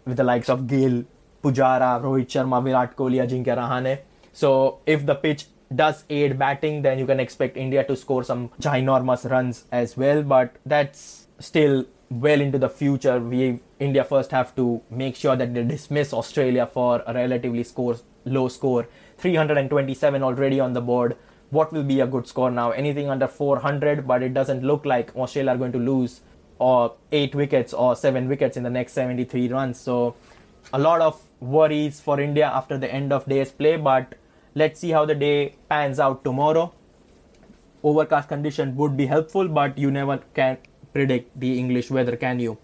with 0.05 0.17
the 0.17 0.25
likes 0.25 0.49
of 0.49 0.67
Gill, 0.67 1.05
Pujara, 1.43 2.03
Rohit 2.03 2.27
Sharma, 2.27 2.63
Virat 2.63 2.97
Kohli, 2.97 3.23
Ajinkya 3.27 3.57
Rahane. 3.57 3.99
So 4.33 4.81
if 4.87 5.05
the 5.07 5.15
pitch 5.15 5.47
does 5.75 6.05
aid 6.09 6.39
batting, 6.39 6.83
then 6.83 6.99
you 6.99 7.07
can 7.07 7.21
expect 7.21 7.57
India 7.57 7.85
to 7.85 7.97
score 7.97 8.25
some 8.25 8.51
ginormous 8.61 9.29
runs 9.31 9.65
as 9.71 9.97
well. 9.97 10.23
But 10.23 10.57
that's 10.65 11.27
still 11.39 11.85
well 12.11 12.41
into 12.41 12.59
the 12.59 12.69
future. 12.69 13.19
We 13.21 13.61
India 13.79 14.05
first 14.05 14.31
have 14.31 14.55
to 14.57 14.81
make 14.91 15.17
sure 15.17 15.37
that 15.37 15.55
they 15.55 15.63
dismiss 15.63 16.13
Australia 16.13 16.67
for 16.67 17.03
a 17.07 17.15
relatively 17.15 17.65
score 17.65 17.97
low 18.25 18.49
score. 18.49 18.89
327 19.19 20.23
already 20.23 20.61
on 20.61 20.73
the 20.73 20.81
board 20.81 21.17
what 21.51 21.73
will 21.73 21.83
be 21.83 22.01
a 22.01 22.07
good 22.07 22.27
score 22.27 22.51
now? 22.51 22.71
Anything 22.71 23.09
under 23.09 23.27
400, 23.27 24.07
but 24.07 24.23
it 24.23 24.35
doesn't 24.35 24.63
look 24.63 24.85
like 24.85 25.15
Australia 25.17 25.53
are 25.53 25.57
going 25.57 25.73
to 25.73 25.79
lose 25.79 26.21
or 26.59 26.95
eight 27.13 27.35
wickets 27.35 27.73
or 27.73 27.95
seven 27.97 28.29
wickets 28.29 28.57
in 28.57 28.63
the 28.65 28.71
next 28.71 28.93
73 28.93 29.49
runs. 29.49 29.81
So 29.81 30.15
a 30.73 30.79
lot 30.79 31.01
of 31.01 31.23
worries 31.41 32.01
for 32.01 32.21
India 32.21 32.47
after 32.47 32.77
the 32.77 32.93
end 32.93 33.13
of 33.13 33.25
day's 33.27 33.51
play, 33.51 33.77
but 33.77 34.15
let's 34.55 34.81
see 34.81 34.91
how 34.91 35.07
the 35.07 35.15
day 35.15 35.55
pans 35.69 35.99
out 35.99 36.25
tomorrow. 36.25 36.73
Overcast 37.83 38.29
condition 38.29 38.77
would 38.77 38.97
be 38.97 39.07
helpful, 39.07 39.49
but 39.49 39.79
you 39.79 39.91
never 39.91 40.19
can 40.35 40.59
predict 40.93 41.39
the 41.39 41.59
English 41.59 41.91
weather, 41.91 42.17
can 42.17 42.41
you? 42.41 42.59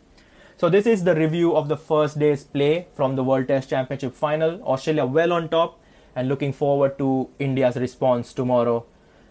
So 0.56 0.68
this 0.68 0.86
is 0.86 1.04
the 1.04 1.14
review 1.14 1.56
of 1.56 1.68
the 1.68 1.76
first 1.76 2.18
day's 2.18 2.44
play 2.44 2.86
from 2.94 3.16
the 3.16 3.24
World 3.24 3.48
Test 3.48 3.70
Championship 3.70 4.14
final. 4.14 4.62
Australia 4.62 5.04
well 5.04 5.32
on 5.32 5.48
top 5.48 5.80
and 6.14 6.28
looking 6.28 6.52
forward 6.52 6.96
to 6.98 7.28
India's 7.38 7.76
response 7.76 8.32
tomorrow. 8.32 8.86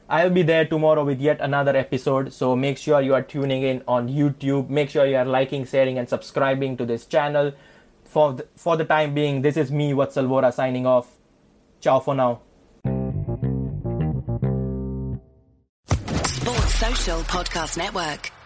I'll 0.09 0.29
be 0.29 0.43
there 0.43 0.65
tomorrow 0.65 1.05
with 1.05 1.21
yet 1.21 1.39
another 1.39 1.75
episode, 1.77 2.33
so 2.33 2.55
make 2.55 2.77
sure 2.77 2.99
you 3.01 3.13
are 3.13 3.21
tuning 3.21 3.63
in 3.63 3.83
on 3.87 4.09
YouTube. 4.09 4.69
Make 4.69 4.89
sure 4.89 5.05
you 5.05 5.15
are 5.15 5.25
liking, 5.25 5.65
sharing, 5.65 5.97
and 5.97 6.09
subscribing 6.09 6.75
to 6.77 6.85
this 6.85 7.05
channel. 7.05 7.53
For 8.03 8.33
the, 8.33 8.47
for 8.55 8.75
the 8.77 8.85
time 8.85 9.13
being, 9.13 9.41
this 9.41 9.55
is 9.55 9.71
me, 9.71 9.93
Vatsal 9.93 10.27
Vora, 10.27 10.53
signing 10.53 10.85
off. 10.85 11.07
Ciao 11.79 11.99
for 11.99 12.13
now. 12.13 12.41
Sports 16.25 16.75
Social 16.75 17.21
Podcast 17.21 17.77
Network. 17.77 18.42